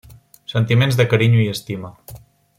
[0.53, 1.93] Sentiments de carinyo i estima.